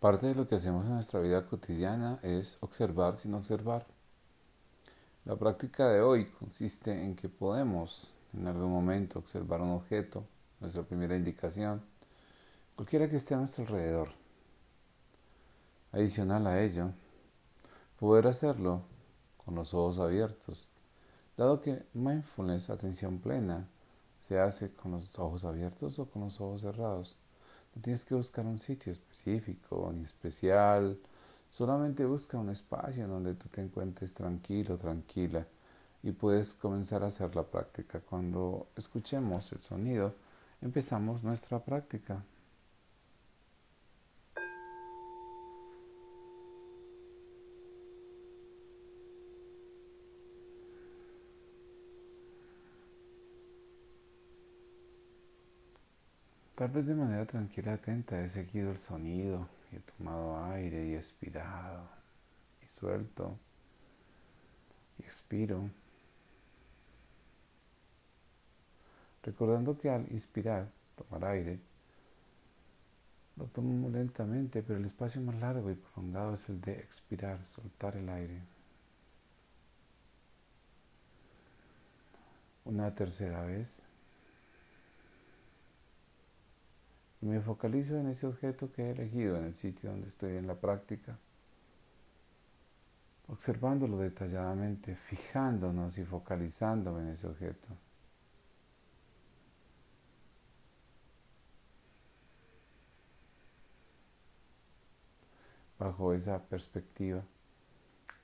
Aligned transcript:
Parte 0.00 0.28
de 0.28 0.34
lo 0.36 0.46
que 0.46 0.54
hacemos 0.54 0.86
en 0.86 0.94
nuestra 0.94 1.18
vida 1.18 1.44
cotidiana 1.44 2.20
es 2.22 2.56
observar 2.60 3.16
sin 3.16 3.34
observar. 3.34 3.84
La 5.24 5.34
práctica 5.34 5.88
de 5.88 6.00
hoy 6.00 6.26
consiste 6.26 6.92
en 6.92 7.16
que 7.16 7.28
podemos 7.28 8.08
en 8.32 8.46
algún 8.46 8.70
momento 8.70 9.18
observar 9.18 9.60
un 9.60 9.70
objeto, 9.70 10.24
nuestra 10.60 10.84
primera 10.84 11.16
indicación, 11.16 11.82
cualquiera 12.76 13.08
que 13.08 13.16
esté 13.16 13.34
a 13.34 13.38
nuestro 13.38 13.64
alrededor. 13.64 14.10
Adicional 15.90 16.46
a 16.46 16.62
ello, 16.62 16.92
poder 17.98 18.28
hacerlo 18.28 18.82
con 19.36 19.56
los 19.56 19.74
ojos 19.74 19.98
abiertos, 19.98 20.70
dado 21.36 21.60
que 21.60 21.84
mindfulness, 21.92 22.70
atención 22.70 23.18
plena, 23.18 23.68
se 24.20 24.38
hace 24.38 24.72
con 24.72 24.92
los 24.92 25.18
ojos 25.18 25.44
abiertos 25.44 25.98
o 25.98 26.08
con 26.08 26.22
los 26.22 26.40
ojos 26.40 26.60
cerrados. 26.60 27.18
Tienes 27.82 28.04
que 28.04 28.14
buscar 28.14 28.44
un 28.44 28.58
sitio 28.58 28.90
específico 28.92 29.90
ni 29.94 30.02
especial, 30.02 30.98
solamente 31.50 32.04
busca 32.04 32.36
un 32.38 32.50
espacio 32.50 33.04
en 33.04 33.10
donde 33.10 33.34
tú 33.34 33.48
te 33.48 33.60
encuentres 33.60 34.14
tranquilo, 34.14 34.76
tranquila 34.76 35.46
y 36.02 36.12
puedes 36.12 36.54
comenzar 36.54 37.02
a 37.02 37.06
hacer 37.06 37.34
la 37.36 37.44
práctica. 37.44 38.00
Cuando 38.00 38.68
escuchemos 38.76 39.52
el 39.52 39.60
sonido, 39.60 40.14
empezamos 40.60 41.22
nuestra 41.22 41.64
práctica. 41.64 42.22
Tal 56.58 56.70
vez 56.70 56.86
de 56.86 56.94
manera 56.96 57.24
tranquila, 57.24 57.74
atenta, 57.74 58.20
he 58.20 58.28
seguido 58.28 58.72
el 58.72 58.78
sonido 58.78 59.46
y 59.70 59.76
he 59.76 59.78
tomado 59.78 60.44
aire 60.46 60.88
y 60.88 60.94
expirado 60.96 61.88
y 62.60 62.66
suelto 62.80 63.38
y 64.98 65.04
expiro. 65.04 65.70
Recordando 69.22 69.78
que 69.78 69.88
al 69.88 70.10
inspirar, 70.10 70.66
tomar 70.96 71.30
aire, 71.30 71.60
lo 73.36 73.44
tomo 73.44 73.88
lentamente, 73.88 74.64
pero 74.64 74.80
el 74.80 74.86
espacio 74.86 75.20
más 75.20 75.36
largo 75.36 75.70
y 75.70 75.76
prolongado 75.76 76.34
es 76.34 76.48
el 76.48 76.60
de 76.60 76.72
expirar, 76.72 77.38
soltar 77.46 77.96
el 77.96 78.08
aire. 78.08 78.40
Una 82.64 82.92
tercera 82.92 83.44
vez. 83.44 83.80
Y 87.20 87.26
me 87.26 87.40
focalizo 87.40 87.96
en 87.98 88.08
ese 88.08 88.26
objeto 88.26 88.70
que 88.72 88.82
he 88.82 88.90
elegido, 88.90 89.36
en 89.36 89.44
el 89.44 89.54
sitio 89.54 89.90
donde 89.90 90.08
estoy 90.08 90.36
en 90.36 90.46
la 90.46 90.54
práctica, 90.54 91.18
observándolo 93.26 93.98
detalladamente, 93.98 94.94
fijándonos 94.94 95.98
y 95.98 96.04
focalizándome 96.04 97.00
en 97.02 97.08
ese 97.08 97.26
objeto. 97.26 97.68
Bajo 105.78 106.12
esa 106.12 106.40
perspectiva, 106.42 107.22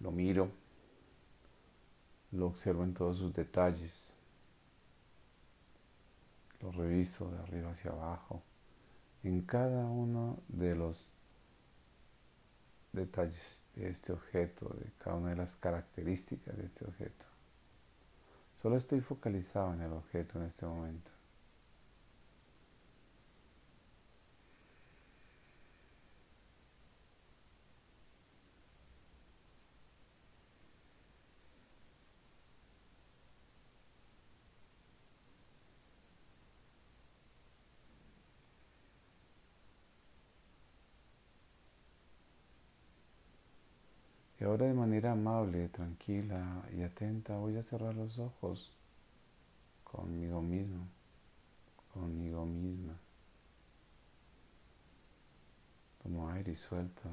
lo 0.00 0.10
miro, 0.10 0.50
lo 2.32 2.46
observo 2.46 2.84
en 2.84 2.94
todos 2.94 3.18
sus 3.18 3.32
detalles, 3.32 4.14
lo 6.60 6.72
reviso 6.72 7.30
de 7.30 7.38
arriba 7.38 7.70
hacia 7.70 7.90
abajo 7.90 8.42
en 9.24 9.42
cada 9.42 9.86
uno 9.86 10.38
de 10.48 10.74
los 10.74 11.12
detalles 12.92 13.62
de 13.74 13.90
este 13.90 14.12
objeto, 14.12 14.68
de 14.78 14.90
cada 14.98 15.16
una 15.16 15.30
de 15.30 15.36
las 15.36 15.56
características 15.56 16.56
de 16.56 16.66
este 16.66 16.84
objeto. 16.84 17.24
Solo 18.62 18.76
estoy 18.76 19.00
focalizado 19.00 19.72
en 19.74 19.82
el 19.82 19.92
objeto 19.92 20.38
en 20.38 20.46
este 20.46 20.66
momento. 20.66 21.10
Y 44.40 44.44
ahora 44.44 44.66
de 44.66 44.74
manera 44.74 45.12
amable, 45.12 45.68
tranquila 45.68 46.62
y 46.76 46.82
atenta 46.82 47.36
voy 47.38 47.56
a 47.56 47.62
cerrar 47.62 47.94
los 47.94 48.18
ojos 48.18 48.70
conmigo 49.82 50.40
mismo, 50.40 50.86
conmigo 51.92 52.46
misma. 52.46 52.94
Tomo 56.02 56.30
aire 56.30 56.52
y 56.52 56.54
suelto. 56.54 57.10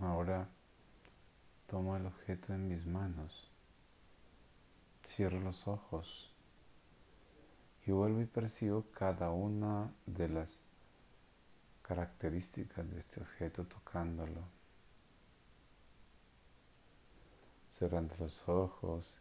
Ahora 0.00 0.46
tomo 1.78 1.96
el 1.96 2.06
objeto 2.06 2.52
en 2.52 2.66
mis 2.66 2.86
manos, 2.86 3.52
cierro 5.06 5.38
los 5.38 5.68
ojos 5.68 6.34
y 7.86 7.92
vuelvo 7.92 8.20
y 8.20 8.26
percibo 8.26 8.90
cada 8.90 9.30
una 9.30 9.94
de 10.04 10.28
las 10.28 10.64
características 11.82 12.90
de 12.90 12.98
este 12.98 13.20
objeto 13.20 13.64
tocándolo. 13.64 14.40
Cerrando 17.78 18.16
los 18.18 18.48
ojos 18.48 19.20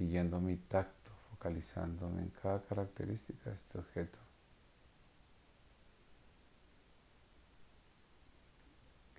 y 0.00 0.08
yendo 0.08 0.40
mi 0.40 0.56
tacto, 0.56 1.12
focalizándome 1.30 2.22
en 2.22 2.30
cada 2.30 2.64
característica 2.64 3.50
de 3.50 3.54
este 3.54 3.78
objeto. 3.78 4.18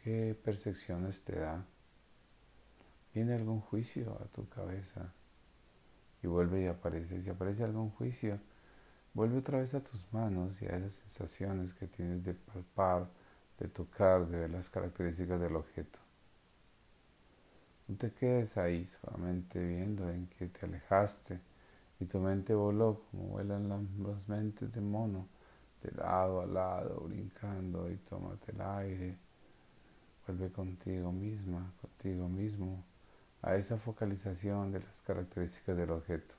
¿Qué 0.04 0.38
percepciones 0.44 1.24
te 1.24 1.40
da? 1.40 1.66
¿Viene 3.14 3.34
algún 3.36 3.62
juicio 3.62 4.18
a 4.22 4.26
tu 4.26 4.48
cabeza? 4.50 5.14
Y 6.22 6.28
vuelve 6.28 6.64
y 6.64 6.68
aparece. 6.68 7.22
Si 7.22 7.30
aparece 7.30 7.64
algún 7.64 7.92
juicio, 7.92 8.40
vuelve 9.14 9.38
otra 9.38 9.60
vez 9.60 9.74
a 9.74 9.84
tus 9.84 10.12
manos 10.14 10.62
y 10.62 10.66
a 10.66 10.78
esas 10.78 10.94
sensaciones 10.94 11.74
que 11.74 11.88
tienes 11.88 12.24
de 12.24 12.34
palpar, 12.34 13.08
de 13.60 13.68
tocar, 13.68 14.28
de 14.28 14.40
ver 14.40 14.50
las 14.50 14.70
características 14.70 15.40
del 15.40 15.56
objeto. 15.56 16.00
No 17.88 17.98
te 17.98 18.12
quedes 18.12 18.58
ahí 18.58 18.88
solamente 18.88 19.60
viendo 19.64 20.10
en 20.10 20.28
que 20.28 20.48
te 20.48 20.66
alejaste 20.66 21.40
y 22.00 22.06
tu 22.06 22.20
mente 22.20 22.56
voló 22.56 23.04
como 23.12 23.26
vuelan 23.26 23.70
las 24.04 24.28
mentes 24.30 24.72
de 24.72 24.82
mono, 24.82 25.28
de 25.84 25.92
lado 25.92 26.42
a 26.42 26.46
lado, 26.46 27.02
brincando 27.02 27.92
y 27.92 27.98
tómate 27.98 28.54
el 28.54 28.62
aire 28.62 29.18
Vuelve 30.26 30.50
contigo 30.52 31.12
misma, 31.12 31.74
contigo 31.82 32.30
mismo, 32.30 32.82
a 33.44 33.56
esa 33.56 33.78
focalización 33.78 34.72
de 34.72 34.80
las 34.80 35.02
características 35.02 35.78
del 35.78 35.92
objeto. 35.92 36.36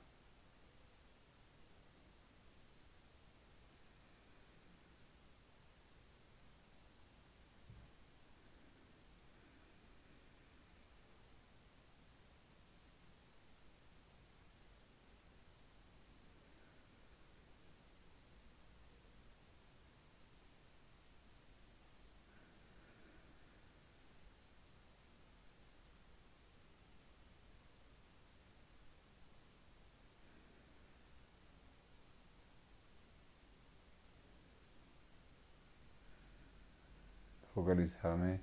Focalizarme 37.65 38.41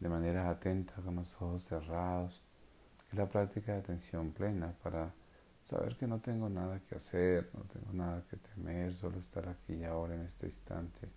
de 0.00 0.08
manera 0.08 0.48
atenta 0.48 0.94
con 1.02 1.16
los 1.16 1.34
ojos 1.34 1.64
cerrados. 1.64 2.42
Es 3.10 3.14
la 3.14 3.28
práctica 3.28 3.72
de 3.72 3.80
atención 3.80 4.32
plena 4.32 4.72
para 4.82 5.12
saber 5.64 5.96
que 5.98 6.06
no 6.06 6.18
tengo 6.20 6.48
nada 6.48 6.80
que 6.80 6.94
hacer, 6.94 7.50
no 7.52 7.64
tengo 7.64 7.92
nada 7.92 8.24
que 8.30 8.38
temer, 8.38 8.94
solo 8.94 9.18
estar 9.18 9.46
aquí 9.48 9.74
y 9.74 9.84
ahora 9.84 10.14
en 10.14 10.22
este 10.22 10.46
instante. 10.46 11.10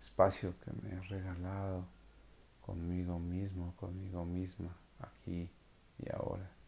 Espacio 0.00 0.52
que 0.64 0.72
me 0.82 0.96
he 0.96 1.00
regalado 1.02 1.86
conmigo 2.60 3.20
mismo, 3.20 3.76
conmigo 3.76 4.24
misma, 4.24 4.74
aquí 4.98 5.48
y 5.98 6.12
ahora. 6.12 6.59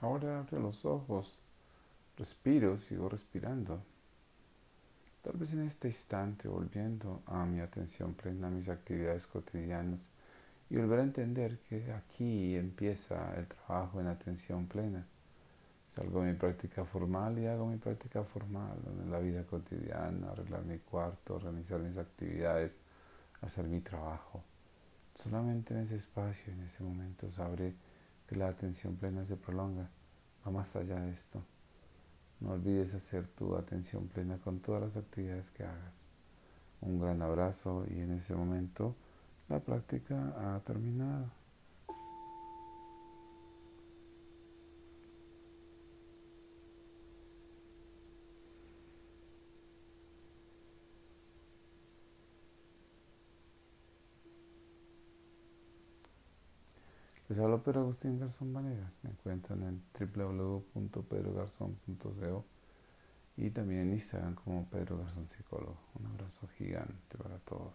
Ahora 0.00 0.38
abre 0.38 0.60
los 0.60 0.84
ojos, 0.84 1.40
respiro, 2.16 2.78
sigo 2.78 3.08
respirando. 3.08 3.82
Tal 5.22 5.36
vez 5.36 5.52
en 5.52 5.62
este 5.62 5.88
instante 5.88 6.46
volviendo 6.46 7.22
a 7.26 7.44
mi 7.44 7.58
atención 7.58 8.14
plena 8.14 8.46
a 8.46 8.50
mis 8.50 8.68
actividades 8.68 9.26
cotidianas 9.26 10.08
y 10.70 10.76
volver 10.76 11.00
a 11.00 11.02
entender 11.02 11.58
que 11.68 11.92
aquí 11.92 12.54
empieza 12.54 13.34
el 13.36 13.48
trabajo 13.48 14.00
en 14.00 14.06
atención 14.06 14.66
plena. 14.66 15.04
Salgo 15.88 16.22
de 16.22 16.32
mi 16.32 16.38
práctica 16.38 16.84
formal 16.84 17.36
y 17.38 17.46
hago 17.46 17.66
mi 17.66 17.78
práctica 17.78 18.22
formal 18.22 18.78
en 19.02 19.10
la 19.10 19.18
vida 19.18 19.42
cotidiana, 19.44 20.30
arreglar 20.30 20.64
mi 20.64 20.78
cuarto, 20.78 21.34
organizar 21.34 21.80
mis 21.80 21.96
actividades, 21.96 22.78
hacer 23.40 23.64
mi 23.64 23.80
trabajo. 23.80 24.44
Solamente 25.16 25.74
en 25.74 25.80
ese 25.80 25.96
espacio, 25.96 26.52
en 26.52 26.62
ese 26.62 26.84
momento, 26.84 27.32
sabré 27.32 27.74
que 28.28 28.36
la 28.36 28.48
atención 28.48 28.96
plena 28.96 29.24
se 29.24 29.36
prolonga, 29.36 29.88
va 30.46 30.50
más 30.50 30.76
allá 30.76 31.00
de 31.00 31.10
esto. 31.10 31.42
No 32.40 32.52
olvides 32.52 32.94
hacer 32.94 33.26
tu 33.26 33.56
atención 33.56 34.06
plena 34.06 34.38
con 34.38 34.60
todas 34.60 34.82
las 34.82 34.96
actividades 34.96 35.50
que 35.50 35.64
hagas. 35.64 36.02
Un 36.80 37.00
gran 37.00 37.22
abrazo 37.22 37.84
y 37.88 37.98
en 38.00 38.12
ese 38.12 38.34
momento 38.36 38.94
la 39.48 39.58
práctica 39.60 40.34
ha 40.36 40.60
terminado. 40.60 41.37
Les 57.28 57.38
hablo 57.38 57.62
Pedro 57.62 57.82
Agustín 57.82 58.18
Garzón 58.18 58.52
Vanegas. 58.54 58.98
Me 59.02 59.10
encuentran 59.10 59.62
en 59.62 59.82
www.pedrogarzón.co 59.98 62.46
y 63.36 63.50
también 63.50 63.82
en 63.82 63.92
Instagram 63.92 64.34
como 64.34 64.66
Pedro 64.70 64.96
Garzón 64.96 65.28
Psicólogo. 65.28 65.76
Un 65.98 66.06
abrazo 66.06 66.48
gigante 66.56 67.18
para 67.18 67.38
todos 67.40 67.74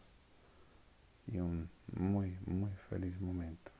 y 1.27 1.37
un 1.37 1.69
muy, 1.95 2.35
muy 2.47 2.71
feliz 2.89 3.21
momento. 3.21 3.71